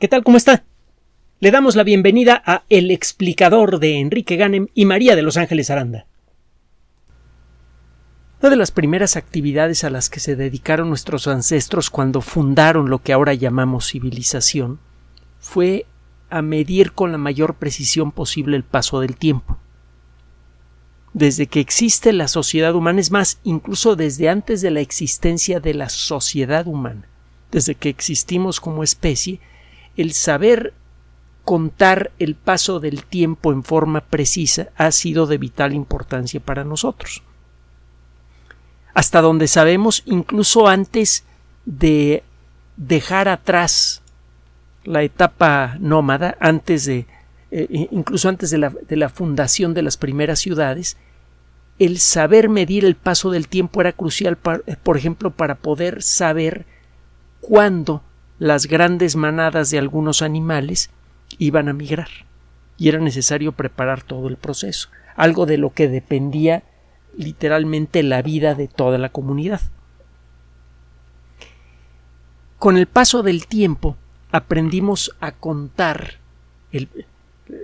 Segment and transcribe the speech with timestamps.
[0.00, 0.24] ¿Qué tal?
[0.24, 0.64] ¿Cómo está?
[1.38, 5.70] Le damos la bienvenida a El explicador de Enrique Ganem y María de Los Ángeles
[5.70, 6.06] Aranda.
[8.40, 13.02] Una de las primeras actividades a las que se dedicaron nuestros ancestros cuando fundaron lo
[13.02, 14.80] que ahora llamamos civilización
[15.38, 15.86] fue
[16.28, 19.58] a medir con la mayor precisión posible el paso del tiempo.
[21.12, 25.72] Desde que existe la sociedad humana, es más, incluso desde antes de la existencia de
[25.72, 27.06] la sociedad humana,
[27.52, 29.40] desde que existimos como especie,
[29.96, 30.74] el saber
[31.44, 37.22] contar el paso del tiempo en forma precisa ha sido de vital importancia para nosotros.
[38.94, 41.24] Hasta donde sabemos, incluso antes
[41.66, 42.22] de
[42.76, 44.02] dejar atrás
[44.84, 47.06] la etapa nómada, antes de,
[47.50, 50.96] eh, incluso antes de la, de la fundación de las primeras ciudades,
[51.78, 56.66] el saber medir el paso del tiempo era crucial, por ejemplo, para poder saber
[57.40, 58.02] cuándo
[58.38, 60.90] las grandes manadas de algunos animales
[61.38, 62.08] iban a migrar
[62.76, 66.64] y era necesario preparar todo el proceso, algo de lo que dependía
[67.16, 69.60] literalmente la vida de toda la comunidad.
[72.58, 73.96] Con el paso del tiempo
[74.32, 76.14] aprendimos a contar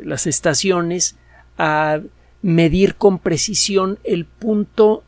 [0.05, 1.17] las estaciones,
[1.59, 2.01] a
[2.43, 5.03] medir con precisión el punto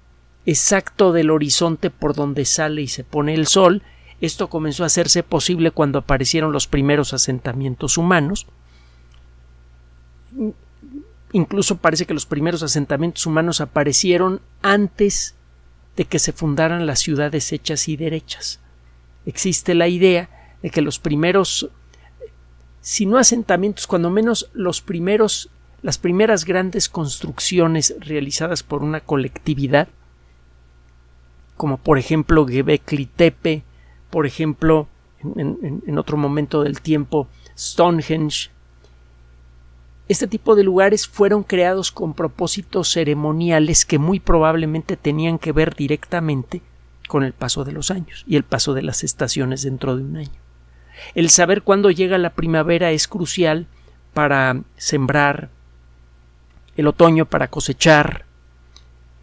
[0.45, 3.83] exacto del horizonte por donde sale y se pone el sol
[4.23, 8.47] esto comenzó a hacerse posible cuando aparecieron los primeros asentamientos humanos.
[11.33, 15.35] Incluso parece que los primeros asentamientos humanos aparecieron antes
[15.97, 18.61] de que se fundaran las ciudades hechas y derechas.
[19.27, 20.31] Existe la idea
[20.63, 21.69] de que los primeros,
[22.81, 25.51] si no asentamientos, cuando menos los primeros,
[25.83, 29.89] las primeras grandes construcciones realizadas por una colectividad,
[31.57, 33.65] como por ejemplo Gebekli Tepe,
[34.13, 34.89] por ejemplo,
[35.25, 38.51] en, otro momento del tiempo, Stonehenge.
[40.07, 45.75] Este tipo de lugares fueron creados con propósitos ceremoniales que muy probablemente tenían que ver
[45.75, 46.61] directamente
[47.09, 50.19] con el paso de los años y el paso de las estaciones dentro de un
[50.19, 50.41] año.
[51.15, 53.67] El saber cuándo llega la primavera es crucial
[54.13, 55.49] para sembrar,
[56.77, 58.27] el otoño para cosechar,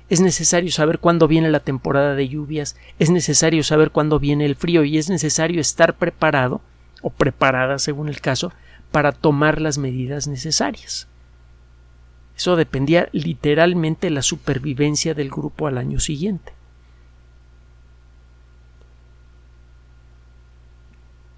[0.09, 4.56] es necesario saber cuándo viene la temporada de lluvias, es necesario saber cuándo viene el
[4.56, 6.62] frío y es necesario estar preparado
[7.02, 8.52] o preparada según el caso
[8.92, 11.08] para tomar las medidas necesarias.
[12.36, 16.53] Eso dependía literalmente de la supervivencia del grupo al año siguiente.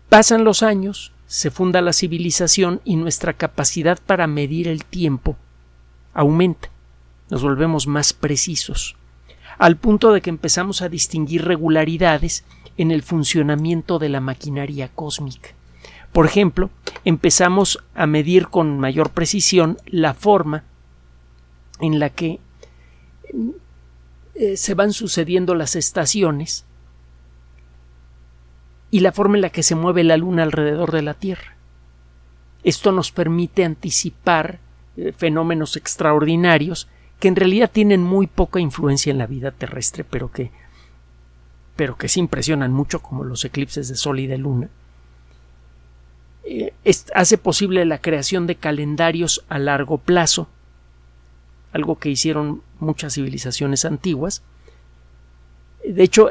[0.07, 5.35] Pasan los años, se funda la civilización y nuestra capacidad para medir el tiempo
[6.13, 6.69] aumenta
[7.31, 8.97] nos volvemos más precisos,
[9.57, 12.43] al punto de que empezamos a distinguir regularidades
[12.77, 15.51] en el funcionamiento de la maquinaria cósmica.
[16.11, 16.69] Por ejemplo,
[17.05, 20.65] empezamos a medir con mayor precisión la forma
[21.79, 22.41] en la que
[24.35, 26.65] eh, se van sucediendo las estaciones
[28.91, 31.55] y la forma en la que se mueve la luna alrededor de la Tierra.
[32.65, 34.59] Esto nos permite anticipar
[34.97, 36.89] eh, fenómenos extraordinarios
[37.21, 40.51] que en realidad tienen muy poca influencia en la vida terrestre, pero que
[41.75, 44.69] pero que se impresionan mucho como los eclipses de sol y de luna.
[46.43, 46.73] Eh,
[47.13, 50.47] hace posible la creación de calendarios a largo plazo,
[51.71, 54.41] algo que hicieron muchas civilizaciones antiguas.
[55.87, 56.29] De hecho,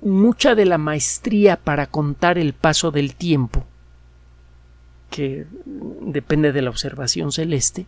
[0.00, 3.64] mucha de la maestría para contar el paso del tiempo,
[5.10, 5.46] que
[6.00, 7.86] depende de la observación celeste,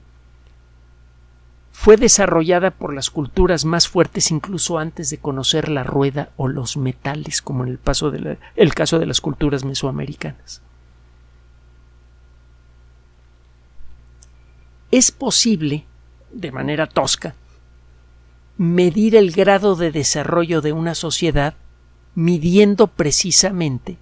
[1.79, 6.79] fue desarrollada por las culturas más fuertes incluso antes de conocer la rueda o los
[6.79, 10.63] metales, como en el, caso de las culturas mesoamericanas.
[14.91, 15.85] Es posible,
[16.33, 17.35] de manera tosca,
[18.57, 21.55] medir el grado de desarrollo de una sociedad
[22.15, 23.99] midiendo precisamente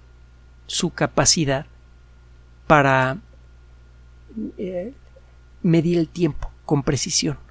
[0.65, 1.65] su capacidad
[2.67, 3.17] para
[4.57, 4.93] eh,
[5.61, 7.44] medir el tiempo con precisión.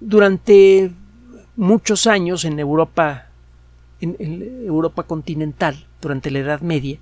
[0.00, 0.92] Durante
[1.56, 3.26] muchos años en Europa,
[4.00, 4.16] en,
[4.66, 6.98] Europa continental, durante la Edad Media,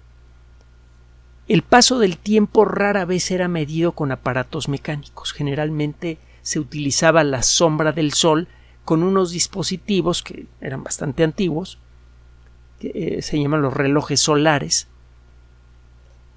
[1.47, 5.33] el paso del tiempo rara vez era medido con aparatos mecánicos.
[5.33, 8.49] Generalmente se utilizaba la sombra del sol
[8.85, 11.79] con unos dispositivos que eran bastante antiguos,
[12.81, 14.89] que eh, se llaman los relojes solares,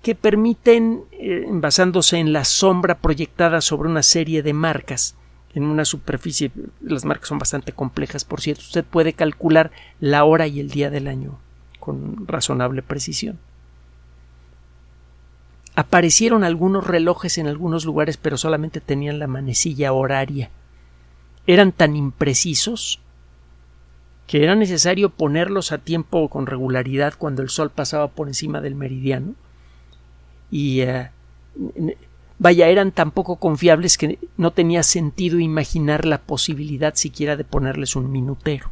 [0.02, 5.16] que permiten, eh, basándose en la sombra proyectada sobre una serie de marcas,
[5.54, 6.52] en una superficie,
[6.82, 10.90] las marcas son bastante complejas, por cierto, usted puede calcular la hora y el día
[10.90, 11.40] del año
[11.80, 13.40] con razonable precisión.
[15.76, 20.50] Aparecieron algunos relojes en algunos lugares, pero solamente tenían la manecilla horaria.
[21.48, 23.00] Eran tan imprecisos
[24.28, 28.76] que era necesario ponerlos a tiempo con regularidad cuando el sol pasaba por encima del
[28.76, 29.34] meridiano.
[30.50, 31.10] Y eh,
[32.42, 37.96] vaya, eran tan poco confiables que no tenía sentido imaginar la posibilidad siquiera de ponerles
[37.96, 38.72] un minutero.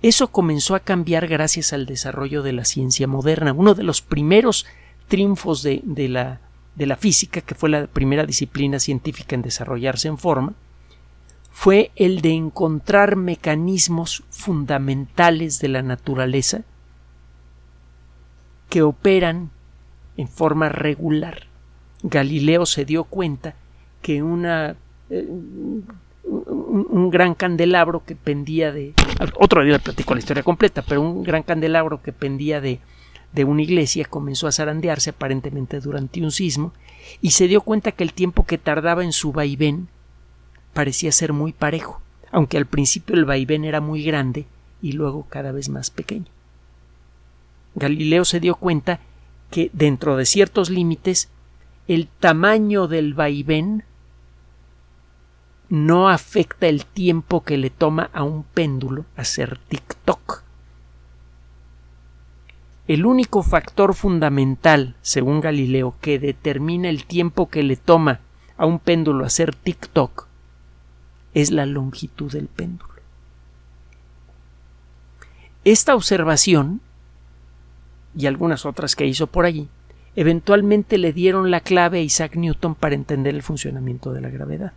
[0.00, 3.52] Eso comenzó a cambiar gracias al desarrollo de la ciencia moderna.
[3.52, 4.64] Uno de los primeros
[5.06, 6.40] triunfos de, la,
[6.76, 10.54] de la física, que fue la primera disciplina científica en desarrollarse en forma,
[11.50, 16.62] fue el de encontrar mecanismos fundamentales de la naturaleza
[18.70, 19.50] que operan
[20.16, 21.52] en forma regular.
[22.04, 23.54] Galileo se dio cuenta
[24.02, 24.76] que una
[25.10, 25.26] eh,
[26.24, 28.94] un, gran candelabro que pendía de
[29.38, 32.80] otro día platico la historia completa, pero un gran candelabro que pendía de
[33.34, 36.72] de una iglesia comenzó a zarandearse aparentemente durante un sismo
[37.20, 39.88] y se dio cuenta que el tiempo que tardaba en su vaivén
[40.72, 44.46] parecía ser muy parejo, aunque al principio el vaivén era muy grande
[44.80, 46.26] y luego cada vez más pequeño.
[47.74, 49.00] Galileo se dio cuenta
[49.50, 51.28] que dentro de ciertos límites
[51.86, 53.84] el tamaño del vaivén
[55.68, 60.42] no afecta el tiempo que le toma a un péndulo hacer tic-toc.
[62.86, 68.20] El único factor fundamental, según Galileo, que determina el tiempo que le toma
[68.56, 70.26] a un péndulo hacer tic-toc
[71.32, 72.94] es la longitud del péndulo.
[75.64, 76.80] Esta observación
[78.16, 79.68] y algunas otras que hizo por allí
[80.16, 84.72] eventualmente le dieron la clave a Isaac Newton para entender el funcionamiento de la gravedad.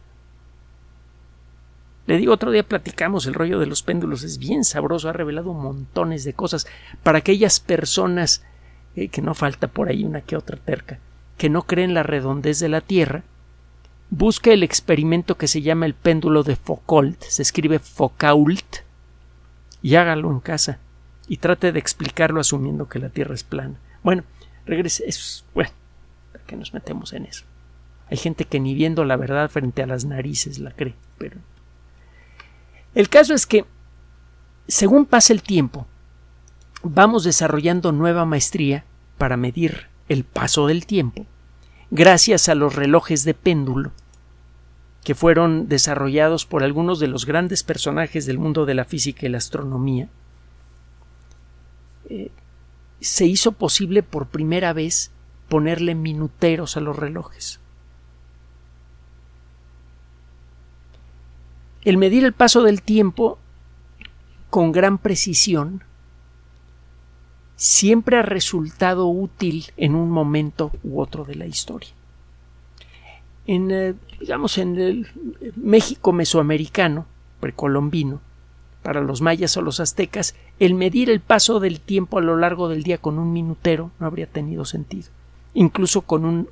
[2.07, 5.53] Le digo, otro día platicamos, el rollo de los péndulos es bien sabroso, ha revelado
[5.53, 6.65] montones de cosas
[7.03, 8.45] para aquellas personas,
[8.95, 10.99] eh, que no falta por ahí una que otra terca,
[11.37, 13.23] que no creen la redondez de la Tierra,
[14.09, 18.77] busque el experimento que se llama el péndulo de Foucault, se escribe Foucault,
[19.81, 20.79] y hágalo en casa,
[21.27, 23.75] y trate de explicarlo asumiendo que la Tierra es plana.
[24.01, 24.23] Bueno,
[24.67, 25.71] regrese, es, bueno,
[26.31, 27.45] ¿para qué nos metemos en eso?
[28.09, 31.37] Hay gente que ni viendo la verdad frente a las narices la cree, pero
[32.93, 33.65] el caso es que,
[34.67, 35.87] según pasa el tiempo,
[36.83, 38.85] vamos desarrollando nueva maestría
[39.17, 41.25] para medir el paso del tiempo,
[41.91, 43.91] gracias a los relojes de péndulo
[45.03, 49.29] que fueron desarrollados por algunos de los grandes personajes del mundo de la física y
[49.29, 50.09] la astronomía,
[52.09, 52.31] eh,
[53.01, 55.11] se hizo posible por primera vez
[55.49, 57.59] ponerle minuteros a los relojes.
[61.83, 63.39] El medir el paso del tiempo
[64.49, 65.83] con gran precisión
[67.55, 71.89] siempre ha resultado útil en un momento u otro de la historia.
[73.45, 75.07] En, eh, digamos, en el
[75.55, 77.05] México mesoamericano,
[77.39, 78.21] precolombino,
[78.83, 82.69] para los mayas o los aztecas, el medir el paso del tiempo a lo largo
[82.69, 85.09] del día con un minutero no habría tenido sentido,
[85.53, 86.49] incluso con un,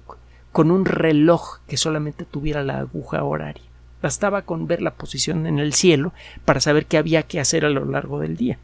[0.52, 3.64] con un reloj que solamente tuviera la aguja horaria.
[4.02, 6.14] Bastaba con ver la posición en el cielo
[6.44, 8.60] para saber qué había que hacer a lo largo del día.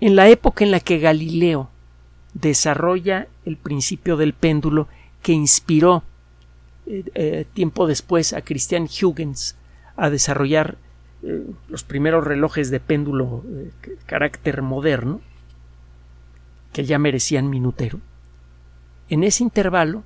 [0.00, 1.70] En la época en la que Galileo
[2.34, 4.88] desarrolla el principio del péndulo
[5.22, 6.02] que inspiró
[6.86, 9.56] eh, eh, tiempo después a Christian Huygens
[9.96, 10.76] a desarrollar
[11.22, 13.70] eh, los primeros relojes de péndulo de
[14.06, 15.20] carácter moderno
[16.72, 18.00] que ya merecían minutero.
[19.08, 20.02] En ese intervalo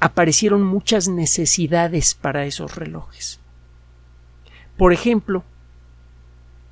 [0.00, 3.40] aparecieron muchas necesidades para esos relojes.
[4.76, 5.42] Por ejemplo,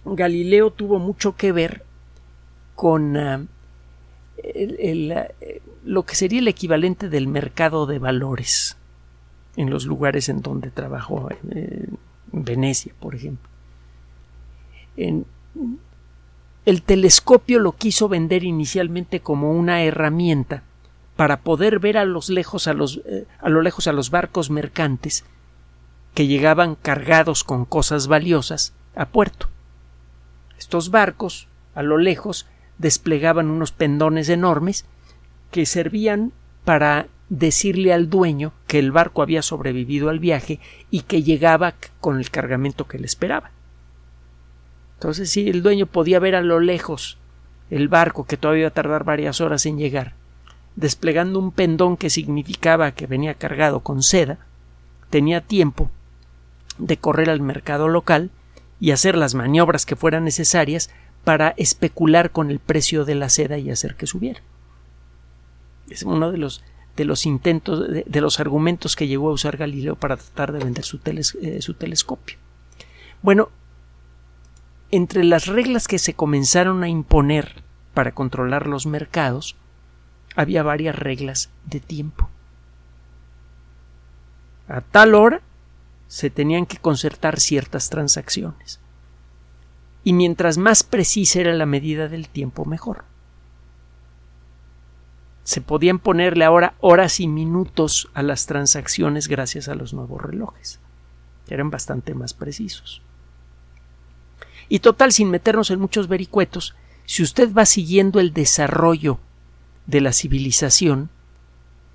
[0.04, 1.84] Galileo tuvo mucho que ver
[2.74, 3.44] con ah,
[5.84, 8.76] lo que sería el equivalente del mercado de valores
[9.56, 11.98] en los lugares en donde trabajó, en
[12.32, 13.48] Venecia, por ejemplo.
[14.96, 20.62] el telescopio lo quiso vender inicialmente como una herramienta
[21.16, 24.50] para poder ver a, los lejos, a, los, eh, a lo lejos a los barcos
[24.50, 25.24] mercantes
[26.14, 29.48] que llegaban cargados con cosas valiosas a puerto.
[30.58, 32.46] Estos barcos, a lo lejos,
[32.78, 34.84] desplegaban unos pendones enormes
[35.50, 36.32] que servían
[36.64, 40.60] para decirle al dueño que el barco había sobrevivido al viaje
[40.90, 43.52] y que llegaba con el cargamento que le esperaba.
[44.96, 47.16] Entonces, si el dueño podía ver a lo lejos
[47.70, 50.12] el barco que todavía iba a tardar varias horas en llegar,
[50.76, 54.36] desplegando un pendón que significaba que venía cargado con seda,
[55.08, 55.90] tenía tiempo
[56.76, 58.30] de correr al mercado local
[58.78, 60.90] y hacer las maniobras que fueran necesarias
[61.24, 64.42] para especular con el precio de la seda y hacer que subiera.
[65.88, 66.62] Es uno de los,
[66.96, 70.84] de los intentos, de, los argumentos que llegó a usar Galileo para tratar de vender
[70.84, 72.36] su, eh, su telescopio.
[73.22, 73.50] Bueno,
[74.90, 77.62] entre las reglas que se comenzaron a imponer
[77.94, 79.56] para controlar los mercados,
[80.36, 82.28] había varias reglas de tiempo.
[84.68, 85.40] A tal hora
[86.08, 88.80] se tenían que concertar ciertas transacciones.
[90.04, 93.04] Y mientras más precisa era la medida del tiempo, mejor.
[95.44, 100.80] Se podían ponerle ahora horas y minutos a las transacciones gracias a los nuevos relojes,
[101.46, 103.02] que eran bastante más precisos.
[104.68, 109.18] Y total, sin meternos en muchos vericuetos, si usted va siguiendo el desarrollo
[109.86, 111.10] de la civilización,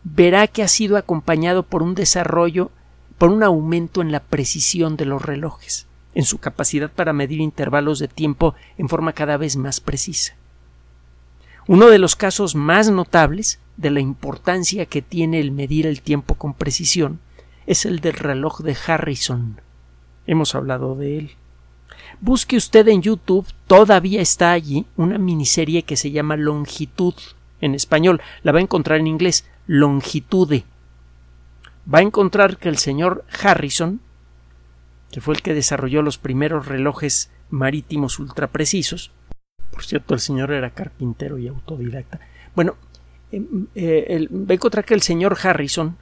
[0.04, 2.72] verá que ha sido acompañado por un desarrollo,
[3.18, 8.00] por un aumento en la precisión de los relojes, en su capacidad para medir intervalos
[8.00, 10.37] de tiempo en forma cada vez más precisa.
[11.68, 16.36] Uno de los casos más notables de la importancia que tiene el medir el tiempo
[16.36, 17.20] con precisión
[17.66, 19.60] es el del reloj de Harrison.
[20.28, 21.32] Hemos hablado de él.
[22.22, 27.16] Busque usted en YouTube, todavía está allí una miniserie que se llama Longitud
[27.60, 30.64] en español, la va a encontrar en inglés, Longitude.
[31.94, 34.00] Va a encontrar que el señor Harrison,
[35.12, 39.12] que fue el que desarrolló los primeros relojes marítimos ultraprecisos,
[39.78, 42.20] por cierto, el señor era carpintero y autodidacta.
[42.56, 42.74] Bueno,
[43.32, 45.96] eh, a encontrar que el señor Harrison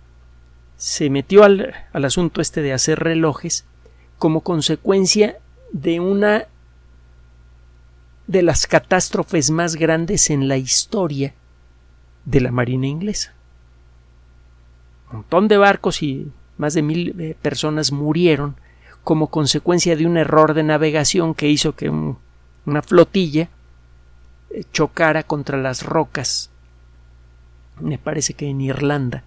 [0.78, 3.66] se metió al, al asunto este de hacer relojes
[4.18, 5.40] como consecuencia
[5.74, 6.46] de una
[8.28, 11.34] de las catástrofes más grandes en la historia
[12.24, 13.34] de la Marina inglesa.
[15.10, 18.56] Un montón de barcos y más de mil eh, personas murieron
[19.04, 23.48] como consecuencia de un error de navegación que hizo que una flotilla eh,
[24.72, 26.50] chocara contra las rocas,
[27.80, 29.24] me parece que en Irlanda,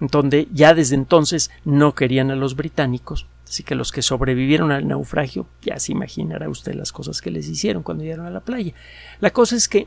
[0.00, 4.88] donde ya desde entonces no querían a los británicos, así que los que sobrevivieron al
[4.88, 8.72] naufragio, ya se imaginará usted las cosas que les hicieron cuando llegaron a la playa.
[9.20, 9.86] La cosa es que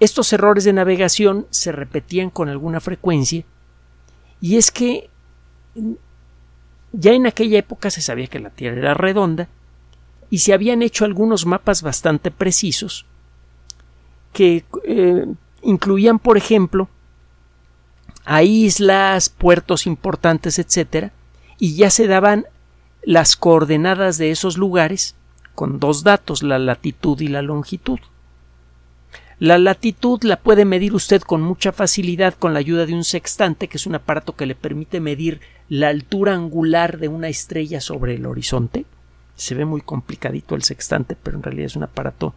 [0.00, 3.44] estos errores de navegación se repetían con alguna frecuencia
[4.40, 5.08] y es que
[6.92, 9.48] ya en aquella época se sabía que la Tierra era redonda
[10.30, 13.06] y se habían hecho algunos mapas bastante precisos
[14.34, 15.26] que eh,
[15.62, 16.88] incluían, por ejemplo,
[18.26, 21.12] a islas, puertos importantes, etcétera,
[21.58, 22.46] y ya se daban
[23.02, 25.14] las coordenadas de esos lugares
[25.54, 28.00] con dos datos, la latitud y la longitud.
[29.38, 33.68] La latitud la puede medir usted con mucha facilidad con la ayuda de un sextante,
[33.68, 38.14] que es un aparato que le permite medir la altura angular de una estrella sobre
[38.14, 38.84] el horizonte.
[39.36, 42.34] Se ve muy complicadito el sextante, pero en realidad es un aparato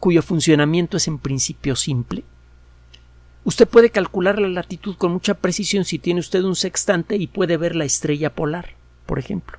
[0.00, 2.24] cuyo funcionamiento es en principio simple.
[3.44, 7.56] Usted puede calcular la latitud con mucha precisión si tiene usted un sextante y puede
[7.56, 8.74] ver la estrella polar,
[9.06, 9.58] por ejemplo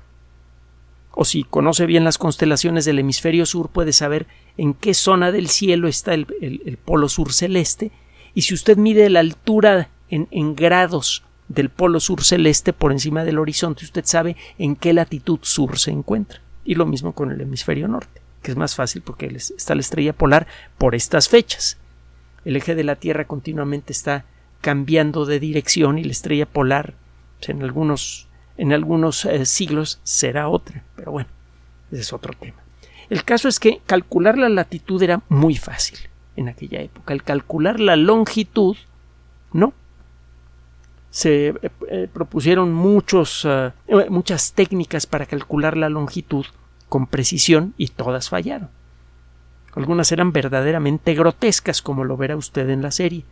[1.12, 5.48] o si conoce bien las constelaciones del hemisferio sur, puede saber en qué zona del
[5.48, 7.90] cielo está el, polo sur celeste,
[8.34, 13.24] y si usted mide la altura en, en, grados del polo sur celeste por encima
[13.24, 16.40] del horizonte, usted sabe en qué latitud sur se encuentra.
[16.64, 20.12] Y lo mismo con el hemisferio norte, que es más fácil porque está la estrella
[20.12, 20.46] polar
[20.78, 21.78] por estas fechas.
[22.44, 24.24] El eje de la Tierra continuamente está
[24.60, 26.94] cambiando de dirección y la estrella polar
[27.38, 28.28] pues, en algunos
[28.60, 31.30] en algunos eh, siglos será otra, pero bueno,
[31.90, 32.58] ese es otro tema.
[33.08, 35.98] El caso es que calcular la latitud era muy fácil
[36.36, 37.14] en aquella época.
[37.14, 38.76] El calcular la longitud,
[39.54, 39.72] no.
[41.08, 41.54] Se eh,
[41.88, 43.48] eh, propusieron muchos,
[44.10, 46.44] muchas técnicas para calcular la longitud
[46.90, 48.68] con precisión y todas fallaron.
[49.74, 53.24] Algunas eran verdaderamente grotescas, como lo verá usted en la serie.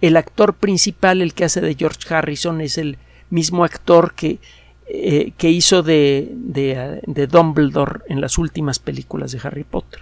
[0.00, 2.98] El actor principal, el que hace de George Harrison, es el
[3.30, 4.38] mismo actor que,
[4.86, 10.00] eh, que hizo de, de, Dumbledore en las últimas películas de Harry Potter.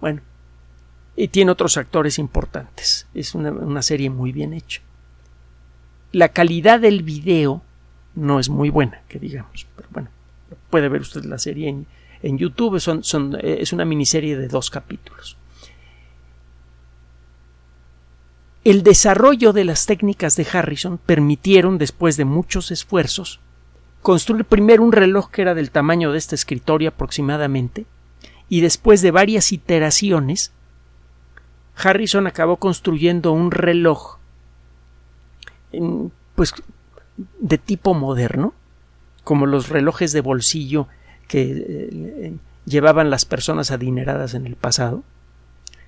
[0.00, 0.22] Bueno,
[1.14, 3.06] y tiene otros actores importantes.
[3.14, 4.80] Es una, serie muy bien hecha.
[6.12, 7.62] La calidad del video
[8.14, 9.66] no es muy buena, que digamos,
[10.70, 11.86] puede ver usted la serie en,
[12.22, 15.36] en YouTube, eh, es una miniserie de dos capítulos.
[18.62, 23.40] El desarrollo de las técnicas de Harrison permitieron, después de muchos esfuerzos,
[24.02, 27.86] construir primero un reloj que era del tamaño de este escritorio aproximadamente,
[28.48, 30.52] y después de varias iteraciones,
[31.76, 34.18] Harrison acabó construyendo un reloj
[36.34, 36.52] pues
[37.38, 38.52] de tipo moderno,
[39.30, 40.88] como los relojes de bolsillo
[41.28, 42.34] que eh,
[42.64, 45.04] llevaban las personas adineradas en el pasado,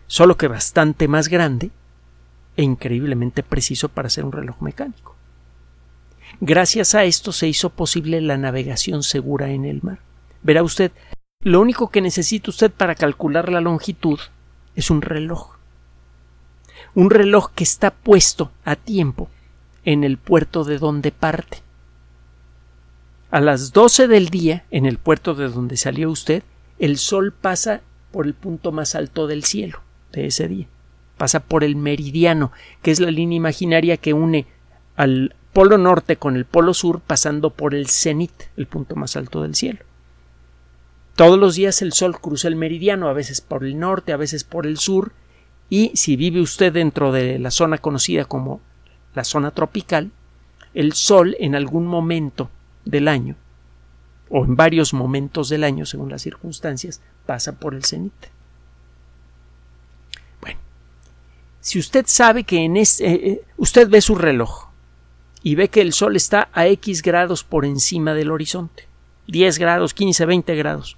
[0.07, 1.73] solo que bastante más grande
[2.57, 5.17] e increíblemente preciso para ser un reloj mecánico.
[6.41, 9.99] Gracias a esto se hizo posible la navegación segura en el mar.
[10.45, 10.93] Verá usted,
[11.41, 14.21] lo único que necesita usted para calcular la longitud
[14.77, 15.57] es un reloj.
[16.95, 19.29] Un reloj que está puesto a tiempo
[19.85, 21.59] en el puerto de donde parte.
[23.33, 26.43] A las 12 del día, en el puerto de donde salió usted,
[26.79, 29.81] el sol pasa por el punto más alto del cielo
[30.13, 30.67] de ese día.
[31.17, 34.45] Pasa por el meridiano, que es la línea imaginaria que une
[34.97, 39.41] al polo norte con el polo sur, pasando por el cenit, el punto más alto
[39.41, 39.79] del cielo.
[41.17, 44.45] Todos los días el sol cruza el meridiano, a veces por el norte, a veces
[44.45, 45.13] por el sur,
[45.71, 48.61] y si vive usted dentro de la zona conocida como
[49.15, 50.11] la zona tropical,
[50.75, 52.51] el sol en algún momento
[52.85, 53.37] del año,
[54.29, 58.13] o en varios momentos del año, según las circunstancias, pasa por el cenit.
[60.41, 60.59] Bueno,
[61.61, 64.69] si usted sabe que en este, eh, usted ve su reloj
[65.43, 68.89] y ve que el sol está a X grados por encima del horizonte,
[69.27, 70.97] 10 grados, 15, 20 grados,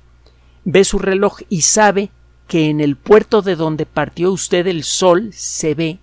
[0.64, 2.10] ve su reloj y sabe
[2.48, 5.98] que en el puerto de donde partió usted el sol se ve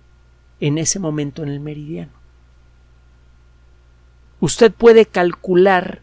[0.60, 2.21] en ese momento en el meridiano.
[4.42, 6.00] Usted puede calcular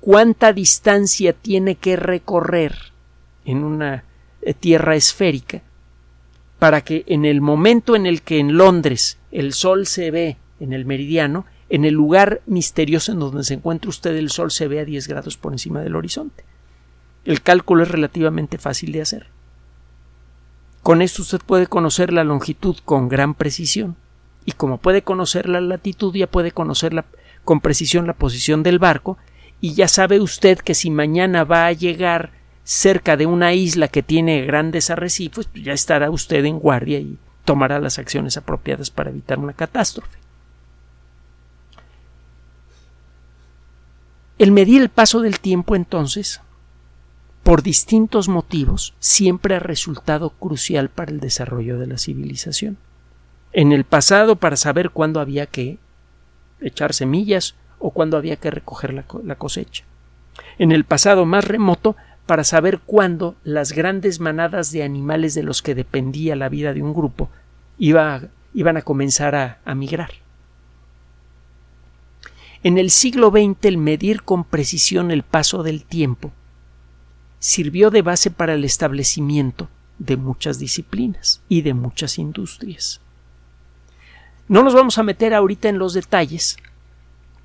[0.00, 2.76] cuánta distancia tiene que recorrer
[3.44, 4.04] en una
[4.40, 5.62] eh, tierra esférica
[6.60, 10.72] para que en el momento en el que en Londres el sol se ve en
[10.72, 14.78] el meridiano, en el lugar misterioso en donde se encuentra usted el sol se ve
[14.78, 16.44] a 10 grados por encima del horizonte.
[17.24, 19.26] El cálculo es relativamente fácil de hacer.
[20.84, 23.96] Con esto usted puede conocer la longitud con gran precisión
[24.44, 26.94] y como puede conocer la latitud ya puede conocer
[27.44, 29.18] con precisión la posición del barco
[29.60, 32.32] y ya sabe usted que si mañana va a llegar
[32.64, 37.18] cerca de una isla que tiene grandes arrecifes, pues ya estará usted en guardia y
[37.44, 40.18] tomará las acciones apropiadas para evitar una catástrofe.
[44.38, 46.40] El medir el paso del tiempo entonces
[47.42, 52.78] por distintos motivos, siempre ha resultado crucial para el desarrollo de la civilización.
[53.52, 55.78] En el pasado, para saber cuándo había que
[56.62, 59.84] echar semillas o cuándo había que recoger la, cosecha.
[60.58, 61.96] En el pasado más remoto,
[62.26, 66.82] para saber cuándo las grandes manadas de animales de los que dependía la vida de
[66.82, 67.28] un grupo
[67.78, 70.10] iban a comenzar a migrar.
[72.64, 76.30] En el siglo XX el medir con precisión el paso del tiempo
[77.40, 83.00] sirvió de base para el establecimiento de muchas disciplinas y de muchas industrias.
[84.48, 86.56] No nos vamos a meter ahorita en los detalles,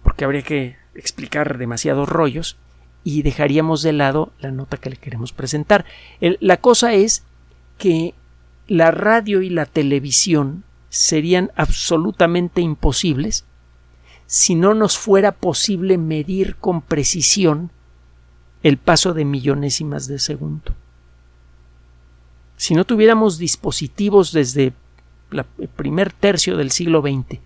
[0.04, 2.58] porque habría que explicar demasiados rollos
[3.04, 5.86] y dejaríamos de lado la nota que le queremos presentar.
[6.20, 7.24] la cosa es
[7.78, 8.14] que
[8.68, 13.46] la radio y la televisión serían absolutamente imposibles
[14.26, 17.72] si no nos fuera posible medir con precisión
[18.64, 20.76] el paso de millonésimas de segundo.
[22.58, 24.74] Si no tuviéramos dispositivos desde
[25.32, 27.40] el primer tercio del siglo XX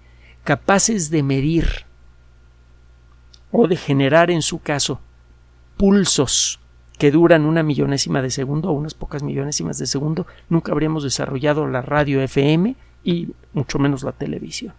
[0.44, 1.86] capaces de medir
[3.52, 5.00] o de generar en su caso
[5.78, 6.60] pulsos
[6.98, 11.68] que duran una millonésima de segundo o unas pocas millonésimas de segundo, nunca habríamos desarrollado
[11.68, 14.74] la radio FM y mucho menos la televisión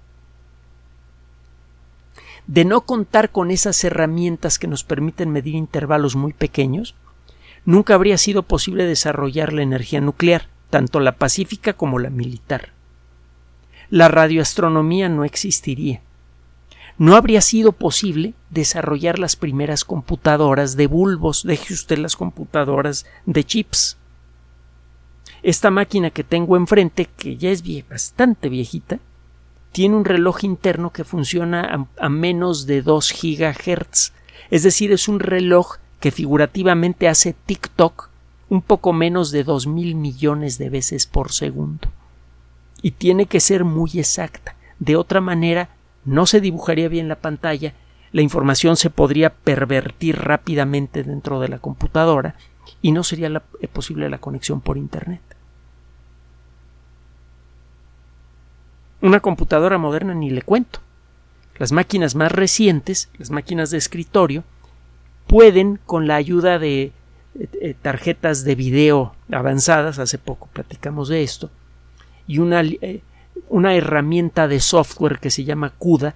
[2.47, 6.95] de no contar con esas herramientas que nos permiten medir intervalos muy pequeños,
[7.65, 12.73] nunca habría sido posible desarrollar la energía nuclear, tanto la pacífica como la militar.
[13.93, 16.01] La radioastronomía no existiría.
[16.97, 23.45] No habría sido posible desarrollar las primeras computadoras de bulbos, deje usted las computadoras de
[23.45, 23.99] chips.
[25.43, 28.99] Esta máquina que tengo enfrente, que ya es bastante viejita,
[29.73, 34.15] tiene un reloj interno que funciona a, menos de 2 gigahertz.
[34.51, 38.09] Es decir, es un reloj que figurativamente hace TikTok
[38.49, 41.91] un poco menos de dos mil millones de veces por segundo.
[42.83, 44.57] Y tiene que ser muy exacta.
[44.79, 45.71] De otra manera,
[46.05, 47.75] no se dibujaría bien la pantalla,
[48.13, 52.35] la información se podría pervertir rápidamente dentro de la computadora
[52.83, 53.43] y no sería
[53.73, 55.23] posible la conexión por Internet.
[59.01, 60.81] Una computadora moderna ni le cuento.
[61.59, 64.45] Las máquinas más recientes, las máquinas de escritorio,
[65.27, 66.93] pueden, con la ayuda de eh,
[67.35, 71.51] eh, tarjetas de video avanzadas, hace poco platicamos de esto,
[72.33, 73.03] y una, eh,
[73.51, 76.15] una herramienta de software que se llama CUDA,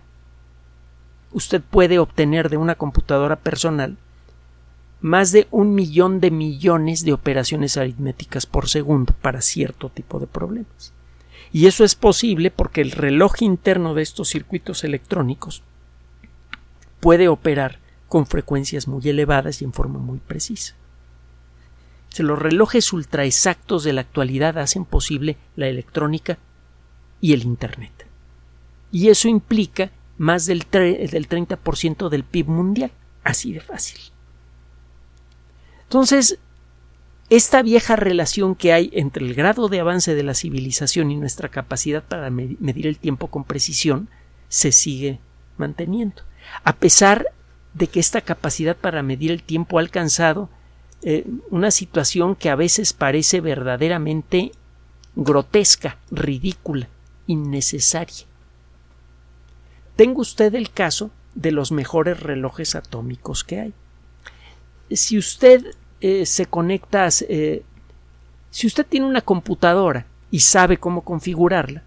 [1.33, 3.99] usted puede obtener de una computadora personal
[5.03, 10.27] más de un millón de millones de operaciones aritméticas por segundo para cierto tipo de
[10.27, 10.95] problemas.
[11.53, 15.63] Y eso es posible porque el reloj interno de estos circuitos electrónicos
[17.01, 20.75] puede operar con frecuencias muy elevadas y en forma muy precisa.
[22.23, 26.39] Los relojes ultraexactos de la actualidad hacen posible la electrónica
[27.21, 28.07] y el Internet.
[28.93, 32.91] Y eso implica más del, del 30% del PIB mundial.
[33.25, 33.99] Así de fácil.
[35.83, 36.39] Entonces,
[37.29, 41.49] esta vieja relación que hay entre el grado de avance de la civilización y nuestra
[41.49, 44.09] capacidad para medir el tiempo con precisión
[44.49, 45.19] se sigue
[45.57, 46.23] manteniendo.
[46.63, 47.27] A pesar
[47.75, 50.49] de que esta capacidad para medir el tiempo ha alcanzado
[51.03, 54.53] eh, una situación que a veces parece verdaderamente
[55.15, 56.89] grotesca, ridícula,
[57.27, 58.27] innecesaria.
[59.97, 63.75] Tenga usted el caso de los mejores relojes atómicos que hay.
[64.91, 67.63] Si usted eh, se conecta, eh,
[68.51, 71.83] si usted tiene una computadora y sabe cómo configurarla,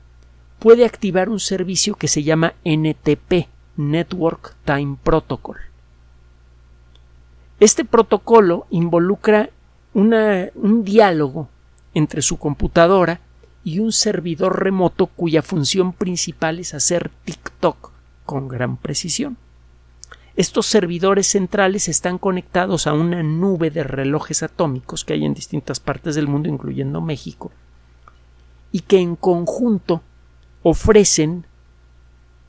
[0.59, 5.68] puede activar un servicio que se llama NTP, Network Time Protocol.
[7.59, 9.49] Este protocolo involucra
[9.93, 11.49] un diálogo
[11.93, 13.19] entre su computadora
[13.63, 17.91] y un servidor remoto cuya función principal es hacer TikTok
[18.25, 19.37] con gran precisión.
[20.37, 25.81] Estos servidores centrales están conectados a una nube de relojes atómicos que hay en distintas
[25.81, 27.51] partes del mundo, incluyendo México,
[28.71, 30.01] y que en conjunto
[30.63, 31.45] ofrecen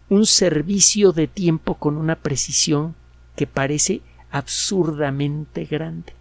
[0.09, 2.95] un servicio de tiempo con una precisión
[3.35, 6.15] que parece absurdamente grande.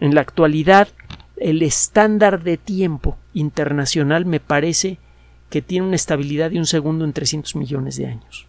[0.00, 0.88] En la actualidad,
[1.36, 4.98] el estándar de tiempo internacional me parece
[5.50, 8.46] que tiene una estabilidad de un segundo en 300 millones de años.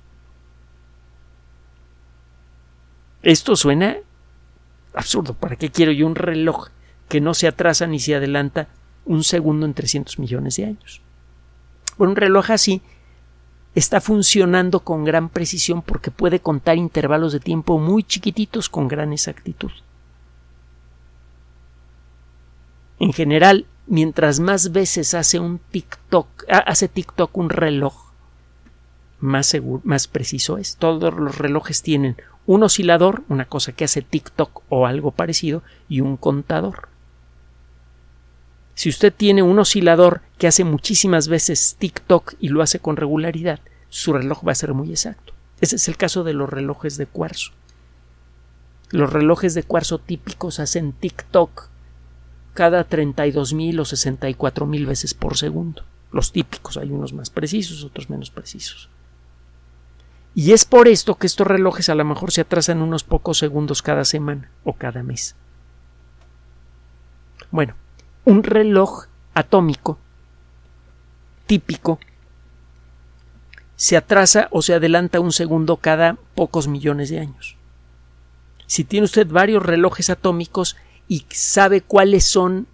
[3.21, 3.97] Esto suena
[4.93, 5.33] absurdo.
[5.33, 6.69] ¿Para qué quiero yo un reloj
[7.07, 8.67] que no se atrasa ni se adelanta
[9.05, 11.01] un segundo en 300 millones de años?
[11.97, 12.81] Bueno, un reloj así
[13.75, 19.13] está funcionando con gran precisión porque puede contar intervalos de tiempo muy chiquititos con gran
[19.13, 19.71] exactitud.
[22.99, 26.89] En general, mientras más veces hace un TikTok, hace
[27.33, 28.09] un reloj,
[29.19, 30.75] más seguro, más preciso es.
[30.77, 36.01] Todos los relojes tienen un oscilador, una cosa que hace TikTok o algo parecido, y
[36.01, 36.89] un contador.
[38.79, 43.59] Si usted tiene un oscilador que hace muchísimas veces TikTok y lo hace con regularidad,
[43.89, 45.33] su reloj va a ser muy exacto.
[45.59, 47.51] Ese es el caso de los relojes de cuarzo.
[48.91, 51.67] Los relojes de cuarzo típicos hacen TikTok
[52.53, 55.83] cada 32.000 o 64.000 veces por segundo.
[56.13, 58.87] Los típicos, hay unos más precisos, otros menos precisos.
[60.35, 63.81] Y es por esto que estos relojes a lo mejor se atrasan unos pocos segundos
[63.81, 65.35] cada semana o cada mes.
[67.51, 67.75] Bueno,
[68.29, 69.97] un reloj atómico
[71.47, 71.99] típico
[73.75, 77.55] se atrasa o se adelanta un segundo cada pocos millones de años.
[78.67, 80.75] Si tiene usted varios relojes atómicos
[81.07, 82.67] y sabe cuáles son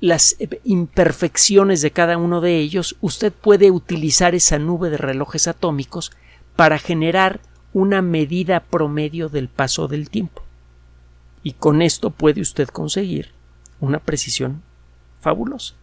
[0.00, 6.12] las imperfecciones de cada uno de ellos, usted puede utilizar esa nube de relojes atómicos
[6.56, 7.40] para generar
[7.72, 10.42] una medida promedio del paso del tiempo.
[11.42, 13.39] Y con esto puede usted conseguir
[13.80, 14.62] una precisión
[15.20, 15.74] fabulosa.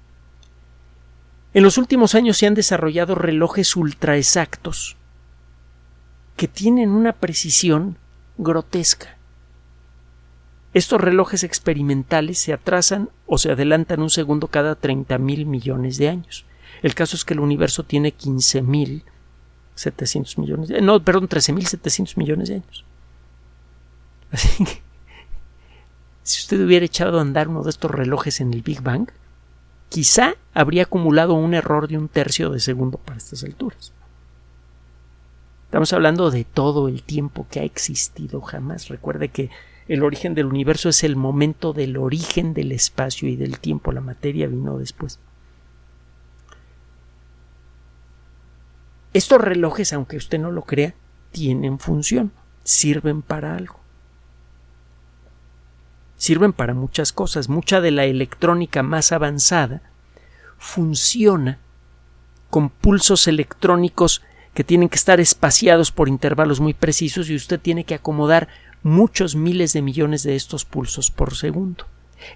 [1.53, 4.95] En los últimos años se han desarrollado relojes ultra exactos
[6.35, 7.97] que tienen una precisión
[8.37, 9.17] grotesca.
[10.73, 16.09] Estos relojes experimentales se atrasan o se adelantan un segundo cada 30 mil millones de
[16.09, 16.45] años.
[16.83, 19.03] El caso es que el universo tiene 15 mil
[19.77, 22.85] 700 millones de no, perdón, 13.700 millones de años.
[24.31, 24.81] Así que,
[26.27, 29.07] si usted hubiera echado a andar uno de estos relojes en el Big Bang,
[29.87, 33.93] quizá habría acumulado un error de un tercio de segundo para estas alturas.
[35.67, 38.89] Estamos hablando de todo el tiempo que ha existido jamás.
[38.89, 39.49] Recuerde que
[39.87, 43.93] el origen del universo es el momento del origen del espacio y del tiempo.
[43.93, 45.19] La materia vino después.
[49.13, 50.93] Estos relojes, aunque usted no lo crea,
[51.31, 52.33] tienen función,
[52.65, 53.86] sirven para algo.
[56.17, 57.47] Sirven para muchas cosas.
[57.47, 59.81] Mucha de la electrónica más avanzada
[60.57, 61.59] funciona
[62.49, 67.83] con pulsos electrónicos que tienen que estar espaciados por intervalos muy precisos y usted tiene
[67.83, 68.47] que acomodar
[68.81, 71.85] muchos miles de millones de estos pulsos por segundo.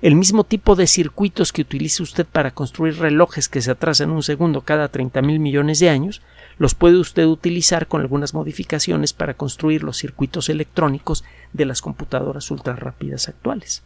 [0.02, 4.22] El mismo tipo de circuitos que utiliza usted para construir relojes que se atrasan un
[4.22, 6.22] segundo cada 30 mil millones de años,
[6.62, 12.52] los puede usted utilizar con algunas modificaciones para construir los circuitos electrónicos de las computadoras
[12.52, 13.82] ultra rápidas actuales.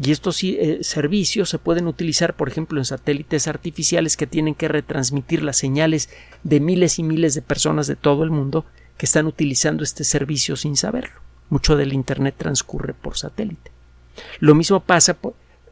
[0.00, 4.68] Y estos eh, servicios se pueden utilizar, por ejemplo, en satélites artificiales que tienen que
[4.68, 6.08] retransmitir las señales
[6.44, 8.64] de miles y miles de personas de todo el mundo
[8.96, 11.20] que están utilizando este servicio sin saberlo.
[11.50, 13.72] Mucho del Internet transcurre por satélite.
[14.38, 15.16] Lo mismo pasa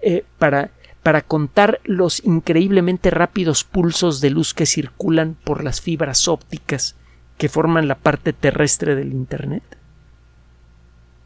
[0.00, 6.28] eh, para para contar los increíblemente rápidos pulsos de luz que circulan por las fibras
[6.28, 6.96] ópticas
[7.38, 9.64] que forman la parte terrestre del Internet.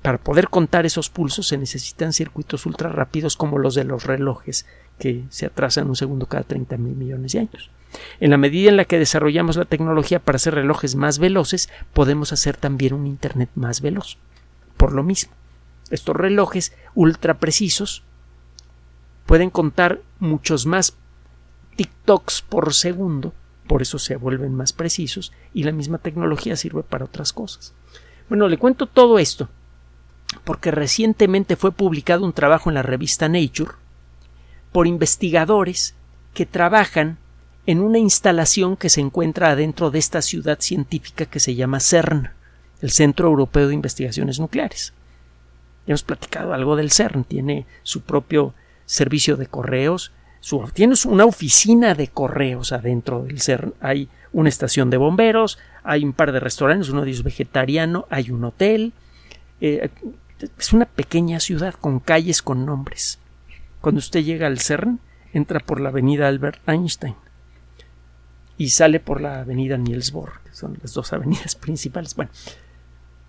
[0.00, 4.64] Para poder contar esos pulsos se necesitan circuitos ultra rápidos como los de los relojes,
[4.98, 7.70] que se atrasan un segundo cada 30 mil millones de años.
[8.20, 12.32] En la medida en la que desarrollamos la tecnología para hacer relojes más veloces, podemos
[12.32, 14.16] hacer también un Internet más veloz.
[14.76, 15.32] Por lo mismo,
[15.90, 18.04] estos relojes ultra precisos
[19.26, 20.96] pueden contar muchos más
[21.76, 23.34] TikToks por segundo,
[23.68, 27.74] por eso se vuelven más precisos y la misma tecnología sirve para otras cosas.
[28.28, 29.48] Bueno, le cuento todo esto
[30.44, 33.72] porque recientemente fue publicado un trabajo en la revista Nature
[34.72, 35.94] por investigadores
[36.34, 37.18] que trabajan
[37.66, 42.30] en una instalación que se encuentra adentro de esta ciudad científica que se llama CERN,
[42.80, 44.92] el Centro Europeo de Investigaciones Nucleares.
[45.86, 48.54] Hemos platicado algo del CERN, tiene su propio
[48.86, 54.90] servicio de correos, su, tienes una oficina de correos adentro del CERN, hay una estación
[54.90, 58.92] de bomberos, hay un par de restaurantes, uno de ellos vegetariano, hay un hotel.
[59.60, 59.90] Eh,
[60.58, 63.18] es una pequeña ciudad con calles con nombres.
[63.80, 65.00] Cuando usted llega al CERN,
[65.32, 67.14] entra por la avenida Albert Einstein
[68.58, 72.14] y sale por la avenida Niels Bohr, que son las dos avenidas principales.
[72.14, 72.30] Bueno,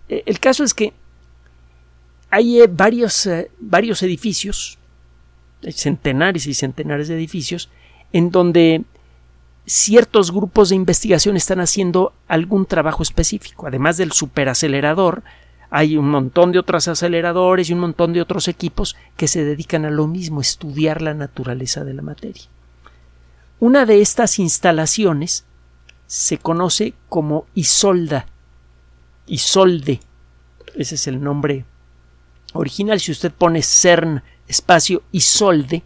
[0.09, 0.93] eh, el caso es que
[2.29, 4.77] hay eh, varios, varios edificios
[5.71, 7.69] centenares y centenares de edificios
[8.13, 8.83] en donde
[9.65, 13.67] ciertos grupos de investigación están haciendo algún trabajo específico.
[13.67, 15.23] Además del superacelerador,
[15.69, 19.85] hay un montón de otros aceleradores y un montón de otros equipos que se dedican
[19.85, 22.43] a lo mismo, estudiar la naturaleza de la materia.
[23.59, 25.45] Una de estas instalaciones
[26.05, 28.27] se conoce como Isolda.
[29.25, 29.99] Isolde.
[30.75, 31.65] Ese es el nombre
[32.53, 32.99] original.
[33.01, 35.83] Si usted pone CERN espacio y solde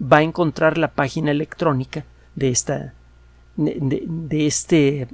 [0.00, 2.94] va a encontrar la página electrónica de, esta,
[3.56, 5.08] de, este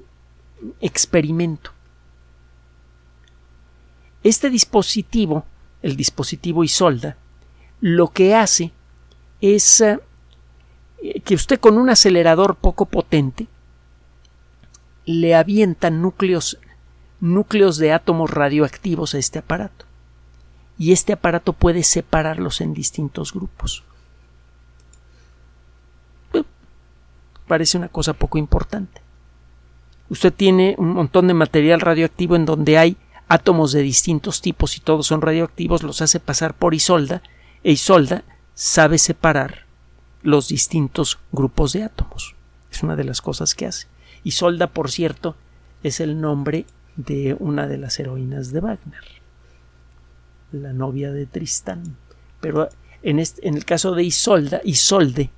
[0.81, 1.71] experimento.
[4.23, 5.45] Este dispositivo,
[5.83, 7.17] el dispositivo Isolda,
[7.81, 8.73] lo que hace
[9.41, 9.99] es eh,
[11.25, 13.47] que usted con un acelerador poco potente
[15.05, 16.59] le avienta núcleos,
[17.21, 19.84] núcleos de átomos radioactivos a este aparato
[20.79, 23.85] y este aparato puede separarlos en distintos grupos.
[27.47, 29.03] Parece una cosa poco importante.
[30.09, 32.97] Usted tiene un montón de material radioactivo en donde hay
[33.29, 37.23] átomos de distintos tipos y todos son radioactivos, los hace pasar por Isolda
[37.63, 39.65] e Isolda sabe separar
[40.23, 42.35] los distintos grupos de átomos.
[42.71, 43.87] Es una de las cosas que hace.
[44.25, 45.37] Isolda, por cierto,
[45.83, 49.24] es el nombre de una de las heroínas de Wagner
[50.55, 51.97] la novia de Tristán.
[52.41, 52.69] Pero
[53.03, 55.31] en, el caso de Isolda, Isolde,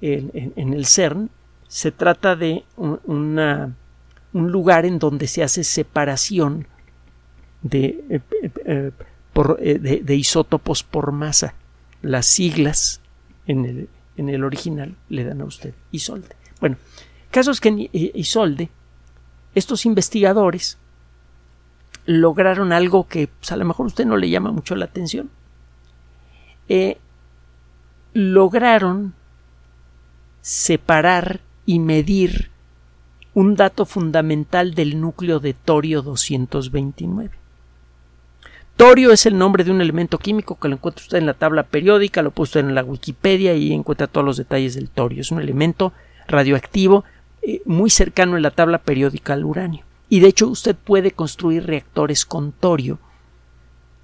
[0.00, 1.30] en, en, el CERN,
[1.66, 3.74] se trata de un,
[4.32, 6.66] lugar en donde se hace separación
[7.62, 8.20] de, eh,
[8.64, 8.92] eh,
[9.60, 11.54] eh, de, de, isótopos por masa.
[12.00, 13.00] Las siglas
[13.46, 16.28] en el, en el original le dan a usted Isolde.
[16.60, 16.76] Bueno,
[17.30, 18.70] casos que en Isolde,
[19.54, 20.78] estos investigadores
[22.08, 25.28] lograron algo que pues, a lo mejor a usted no le llama mucho la atención.
[26.70, 26.96] Eh,
[28.14, 29.12] lograron
[30.40, 32.50] separar y medir
[33.34, 37.30] un dato fundamental del núcleo de torio 229.
[38.78, 41.64] Torio es el nombre de un elemento químico que lo encuentra usted en la tabla
[41.64, 45.20] periódica, lo puso en la Wikipedia y encuentra todos los detalles del torio.
[45.20, 45.92] Es un elemento
[46.26, 47.04] radioactivo
[47.42, 49.87] eh, muy cercano en la tabla periódica al uranio.
[50.08, 52.98] Y de hecho usted puede construir reactores con torio,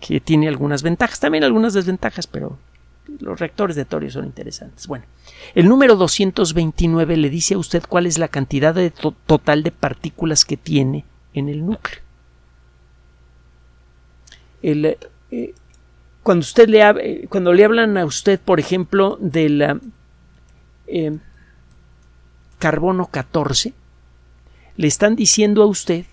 [0.01, 2.59] que tiene algunas ventajas, también algunas desventajas, pero
[3.21, 4.87] los reactores de torio son interesantes.
[4.87, 5.05] Bueno,
[5.55, 8.75] el número 229 le dice a usted cuál es la cantidad
[9.27, 12.01] total de partículas que tiene en el núcleo.
[14.63, 15.55] Eh,
[16.23, 19.81] cuando usted le eh, cuando le hablan a usted, por ejemplo, del
[20.87, 21.19] eh,
[22.59, 23.75] carbono 14,
[24.77, 26.05] le están diciendo a usted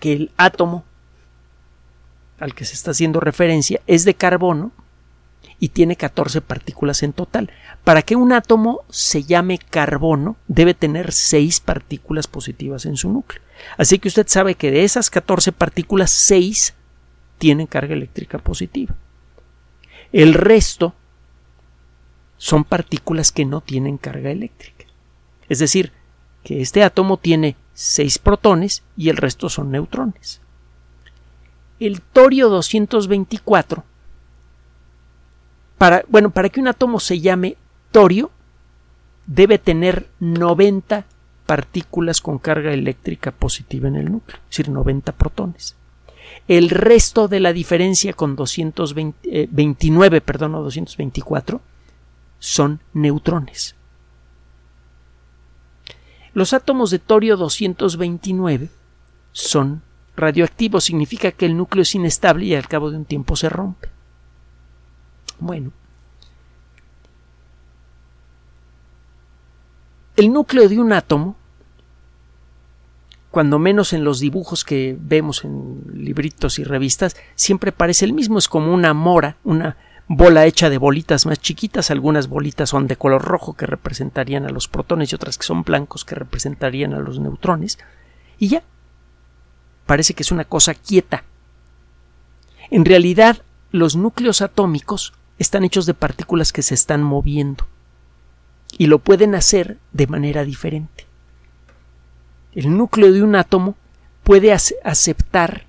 [0.00, 0.84] que el átomo
[2.38, 4.72] al que se está haciendo referencia es de carbono
[5.58, 7.50] y tiene 14 partículas en total.
[7.84, 13.42] Para que un átomo se llame carbono, debe tener 6 partículas positivas en su núcleo.
[13.78, 16.74] Así que usted sabe que de esas 14 partículas, 6
[17.38, 18.94] tienen carga eléctrica positiva.
[20.12, 20.94] El resto
[22.36, 24.84] son partículas que no tienen carga eléctrica.
[25.48, 25.92] Es decir,
[26.44, 30.40] que este átomo tiene 6 protones y el resto son neutrones.
[31.80, 33.82] El torio 224
[35.78, 37.56] para, bueno, para que un átomo se llame
[37.90, 38.30] torio,
[39.26, 41.04] debe tener 90
[41.46, 45.76] partículas con carga eléctrica positiva en el núcleo, es decir, 90 protones.
[46.48, 51.60] El resto de la diferencia con 229, eh, perdón, o 224
[52.38, 53.74] son neutrones.
[56.34, 58.68] Los átomos de torio 229
[59.32, 59.82] son
[60.16, 63.88] radioactivos, significa que el núcleo es inestable y al cabo de un tiempo se rompe.
[65.38, 65.72] Bueno,
[70.16, 71.36] el núcleo de un átomo,
[73.30, 78.38] cuando menos en los dibujos que vemos en libritos y revistas, siempre parece el mismo,
[78.38, 79.76] es como una mora, una
[80.08, 84.50] bola hecha de bolitas más chiquitas, algunas bolitas son de color rojo que representarían a
[84.50, 87.78] los protones y otras que son blancos que representarían a los neutrones,
[88.38, 88.62] y ya,
[89.86, 91.24] parece que es una cosa quieta.
[92.70, 97.66] En realidad, los núcleos atómicos están hechos de partículas que se están moviendo
[98.78, 101.06] y lo pueden hacer de manera diferente.
[102.52, 103.74] El núcleo de un átomo
[104.22, 105.66] puede aceptar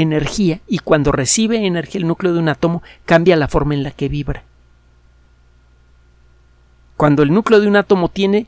[0.00, 3.90] energía y cuando recibe energía el núcleo de un átomo cambia la forma en la
[3.90, 4.44] que vibra.
[6.96, 8.46] Cuando el núcleo de un átomo tiene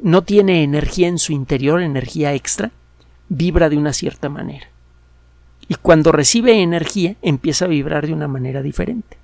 [0.00, 2.70] no tiene energía en su interior, energía extra,
[3.28, 4.66] vibra de una cierta manera.
[5.68, 9.18] Y cuando recibe energía empieza a vibrar de una manera diferente.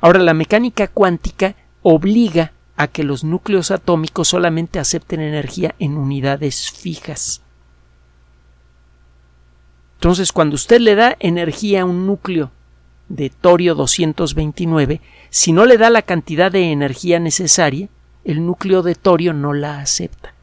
[0.00, 6.70] Ahora, la mecánica cuántica obliga a que los núcleos atómicos solamente acepten energía en unidades
[6.72, 7.43] fijas.
[10.04, 12.50] Entonces, cuando usted le da energía a un núcleo
[13.08, 17.88] de torio 229, si no le da la cantidad de energía necesaria,
[18.22, 20.34] el núcleo de torio no la acepta.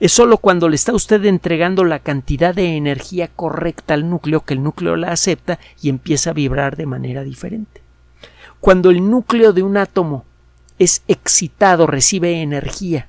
[0.00, 4.54] Es sólo cuando le está usted entregando la cantidad de energía correcta al núcleo que
[4.54, 7.82] el núcleo la acepta y empieza a vibrar de manera diferente.
[8.60, 10.24] Cuando el núcleo de un átomo
[10.78, 13.08] es excitado, recibe energía,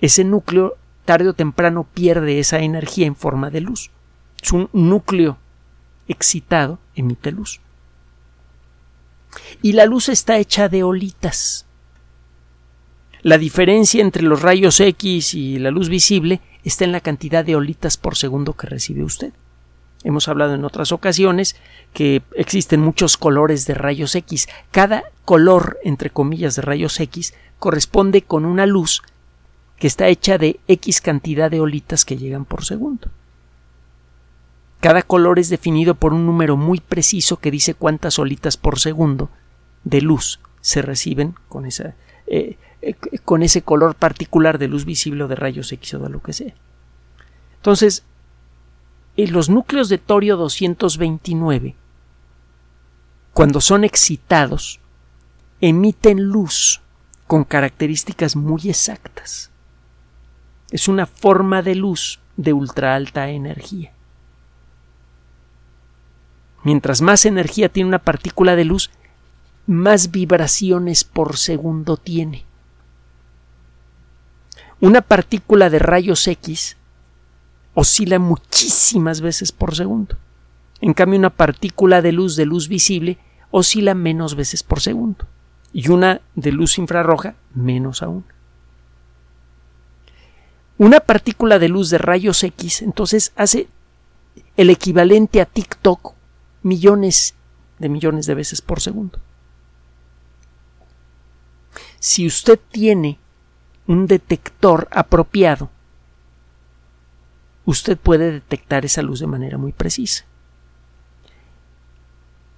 [0.00, 3.92] ese núcleo tarde o temprano pierde esa energía en forma de luz.
[4.42, 5.38] Es un núcleo
[6.08, 7.60] excitado emite luz.
[9.62, 11.66] Y la luz está hecha de olitas.
[13.22, 17.56] La diferencia entre los rayos X y la luz visible está en la cantidad de
[17.56, 19.32] olitas por segundo que recibe usted.
[20.04, 21.56] Hemos hablado en otras ocasiones
[21.92, 24.48] que existen muchos colores de rayos X.
[24.70, 29.02] Cada color, entre comillas, de rayos X corresponde con una luz
[29.78, 33.10] que está hecha de X cantidad de olitas que llegan por segundo.
[34.80, 39.30] Cada color es definido por un número muy preciso que dice cuántas olitas por segundo
[39.84, 41.94] de luz se reciben con, esa,
[42.26, 46.10] eh, eh, con ese color particular de luz visible o de rayos X o de
[46.10, 46.54] lo que sea.
[47.56, 48.04] Entonces,
[49.16, 51.74] los núcleos de torio 229,
[53.32, 54.80] cuando son excitados,
[55.60, 56.82] emiten luz
[57.26, 59.50] con características muy exactas.
[60.70, 63.92] Es una forma de luz de ultra alta energía.
[66.66, 68.90] Mientras más energía tiene una partícula de luz,
[69.68, 72.44] más vibraciones por segundo tiene.
[74.80, 76.76] Una partícula de rayos X
[77.74, 80.16] oscila muchísimas veces por segundo.
[80.80, 83.18] En cambio, una partícula de luz de luz visible
[83.52, 85.24] oscila menos veces por segundo.
[85.72, 88.24] Y una de luz infrarroja menos aún.
[90.78, 93.68] Una partícula de luz de rayos X entonces hace
[94.56, 96.15] el equivalente a TikTok
[96.66, 97.34] millones
[97.78, 99.18] de millones de veces por segundo.
[101.98, 103.18] Si usted tiene
[103.86, 105.70] un detector apropiado
[107.66, 110.24] usted puede detectar esa luz de manera muy precisa.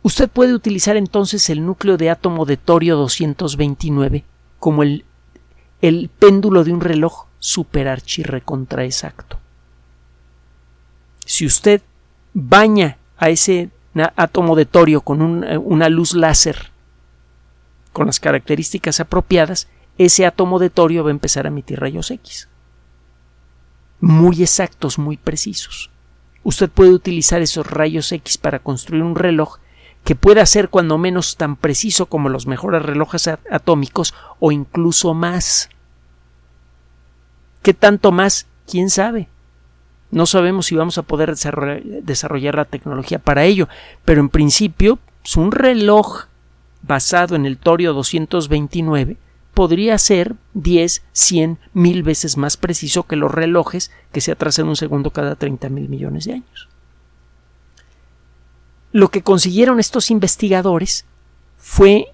[0.02, 4.24] Usted puede utilizar entonces el núcleo de átomo de torio 229
[4.58, 5.04] como el,
[5.80, 7.26] el péndulo de un reloj
[8.44, 9.38] contra exacto.
[11.24, 11.82] Si usted
[12.32, 13.70] baña a ese
[14.00, 16.70] átomo de torio con eh, una luz láser
[17.92, 22.48] con las características apropiadas, ese átomo de torio va a empezar a emitir rayos X
[24.00, 25.90] muy exactos, muy precisos.
[26.44, 29.58] Usted puede utilizar esos rayos X para construir un reloj
[30.04, 35.68] que pueda ser cuando menos tan preciso como los mejores relojes atómicos o incluso más.
[37.62, 38.46] ¿Qué tanto más?
[38.66, 39.28] ¿Quién sabe?
[40.10, 43.68] No sabemos si vamos a poder desarrollar, la tecnología para ello,
[44.04, 46.24] pero en principio pues, un reloj
[46.82, 49.16] basado en el torio 229
[49.52, 54.76] podría ser 10, 100, mil veces más preciso que los relojes que se atrasan un
[54.76, 56.68] segundo cada 30 mil millones de años.
[58.92, 61.04] Lo que consiguieron estos investigadores
[61.58, 62.12] fue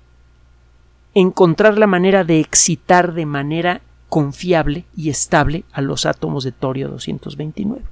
[1.15, 3.83] encontrar la manera de excitar de manera
[4.15, 7.83] confiable y estable a los átomos de torio 229.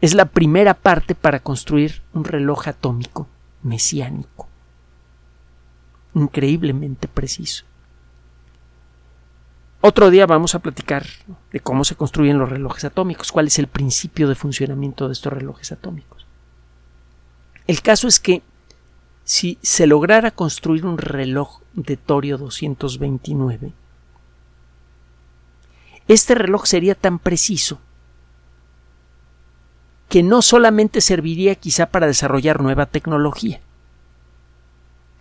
[0.00, 3.26] Es la primera parte para construir un reloj atómico
[3.64, 4.46] mesiánico,
[6.14, 7.64] increíblemente preciso.
[9.80, 11.04] Otro día vamos a platicar
[11.50, 15.32] de cómo se construyen los relojes atómicos, cuál es el principio de funcionamiento de estos
[15.32, 16.28] relojes atómicos.
[17.66, 18.44] El caso es que
[19.24, 23.72] si se lograra construir un reloj de torio 229,
[26.08, 27.78] este reloj sería tan preciso
[30.08, 33.60] que no solamente serviría quizá para desarrollar nueva tecnología.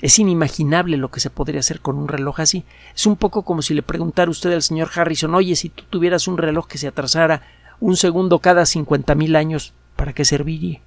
[0.02, 2.66] Es inimaginable lo que se podría hacer con un reloj así.
[2.96, 6.28] Es un poco como si le preguntara usted al señor Harrison, oye, si tú tuvieras
[6.28, 7.44] un reloj que se atrasara
[7.80, 10.82] un segundo cada cincuenta mil años, ¿para qué serviría?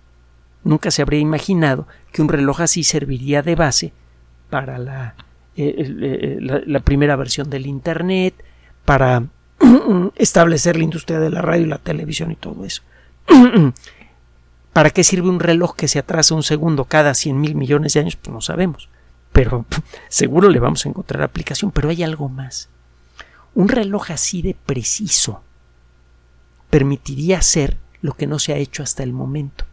[0.65, 3.93] Nunca se habría imaginado que un reloj así serviría de base
[4.51, 5.15] para la,
[5.57, 8.35] eh, eh, la primera versión del Internet,
[8.85, 9.25] para
[10.17, 12.83] establecer la industria de la radio y la televisión y todo eso.
[14.73, 18.01] ¿Para qué sirve un reloj que se atrasa un segundo cada 100 mil millones de
[18.01, 18.17] años?
[18.17, 18.89] Pues no sabemos.
[19.33, 19.67] Pero
[20.09, 21.71] seguro le vamos a encontrar aplicación.
[21.71, 22.71] Pero hay algo más.
[23.55, 25.43] Un reloj así de preciso
[26.71, 29.67] permitiría hacer lo que no se ha hecho hasta el momento.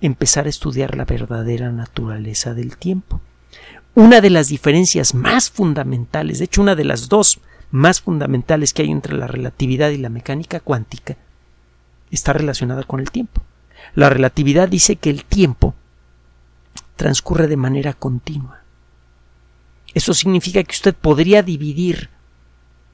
[0.00, 3.20] Empezar a estudiar la verdadera naturaleza del tiempo.
[3.94, 7.40] Una de las diferencias más fundamentales, de hecho una de las dos
[7.70, 11.16] más fundamentales que hay entre la relatividad y la mecánica cuántica
[12.10, 13.42] está relacionada con el tiempo.
[13.94, 15.74] La relatividad dice que el tiempo
[16.96, 18.62] transcurre de manera continua.
[19.94, 22.10] Eso significa que usted podría dividir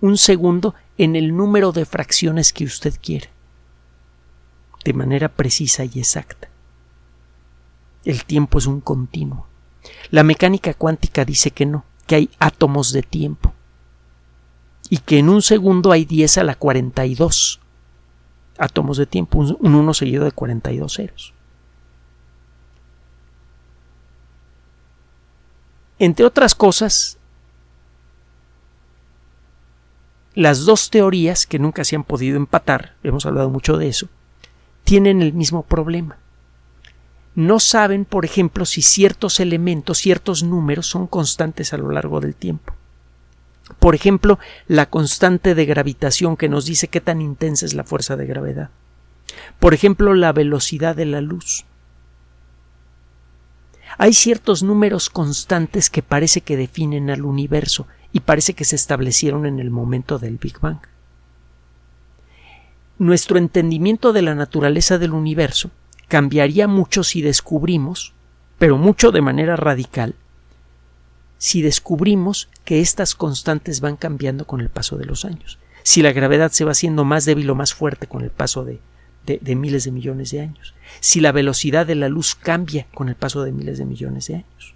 [0.01, 3.29] un segundo en el número de fracciones que usted quiere,
[4.85, 6.52] de manera precisa y exacta.
[8.05, 9.47] El tiempo es un continuo.
[10.11, 13.53] La mecánica cuántica dice que no, que hay átomos de tiempo
[14.91, 17.61] y que en un segundo hay 10 a la 42
[18.59, 21.35] átomos de tiempo, un 1 seguido de 42 ceros.
[25.99, 27.19] Entre otras cosas,
[30.35, 34.09] las dos teorías que nunca se han podido empatar, hemos hablado mucho de eso,
[34.85, 36.19] tienen el mismo problema.
[37.35, 42.35] No saben, por ejemplo, si ciertos elementos, ciertos números son constantes a lo largo del
[42.35, 42.75] tiempo.
[43.79, 48.17] Por ejemplo, la constante de gravitación que nos dice qué tan intensa es la fuerza
[48.17, 48.71] de gravedad.
[49.59, 51.65] Por ejemplo, la velocidad de la luz.
[53.97, 59.47] Hay ciertos números constantes que parece que definen al universo y parece que se establecieron
[59.47, 60.81] en el momento del Big Bang.
[62.99, 65.71] Nuestro entendimiento de la naturaleza del universo
[66.13, 68.13] cambiaría mucho si descubrimos,
[68.59, 70.15] pero mucho de manera radical,
[71.39, 76.13] si descubrimos que estas constantes van cambiando con el paso de los años, si la
[76.13, 78.79] gravedad se va haciendo más débil o más fuerte con el paso de,
[79.25, 83.15] de, miles de millones de años, si la velocidad de la luz cambia con el
[83.15, 84.75] paso de miles de millones de años.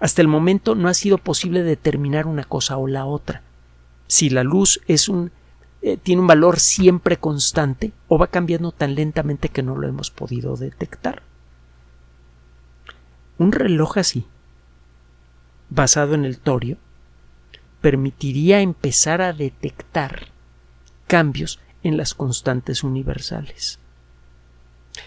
[0.00, 3.42] Hasta el momento no ha sido posible determinar una cosa o la otra.
[4.08, 5.30] Si la luz es un
[5.82, 10.10] eh, tiene un valor siempre constante o va cambiando tan lentamente que no lo hemos
[10.10, 11.22] podido detectar.
[13.38, 14.26] Un reloj así
[15.70, 16.76] basado en el torio
[17.80, 20.28] permitiría empezar a detectar
[21.08, 23.80] cambios en las constantes universales.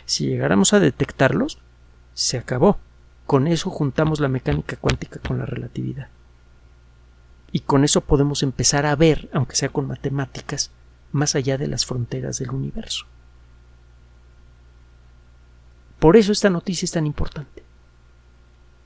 [0.06, 1.60] Si llegáramos a detectarlos,
[2.14, 2.80] se acabó.
[3.26, 6.10] Con eso juntamos la mecánica cuántica con la relatividad.
[7.56, 10.72] Y con eso podemos empezar a ver, aunque sea con matemáticas,
[11.14, 13.06] más allá de las fronteras del universo.
[15.98, 17.64] Por eso esta noticia es tan importante.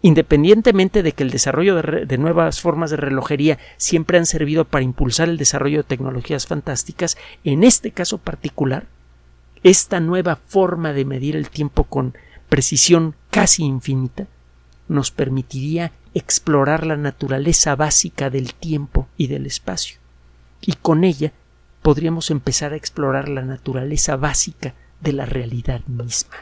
[0.03, 5.29] Independientemente de que el desarrollo de, nuevas formas de relojería siempre han servido para impulsar
[5.29, 8.85] el desarrollo de tecnologías fantásticas, en este caso particular,
[9.63, 12.13] esta nueva forma de medir el tiempo con
[12.49, 14.27] precisión casi infinita
[14.89, 19.99] nos permitiría explorar la naturaleza básica del tiempo y del espacio.
[20.61, 21.31] Y con ella
[21.81, 26.35] podríamos empezar a explorar la naturaleza básica de la realidad misma.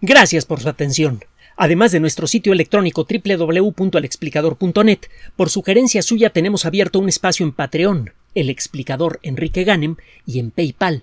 [0.00, 1.24] Gracias por su atención.
[1.56, 5.00] Además de nuestro sitio electrónico www.alexplicador.net,
[5.34, 10.52] por sugerencia suya tenemos abierto un espacio en Patreon, el explicador Enrique Ganem, y en
[10.52, 11.02] PayPal,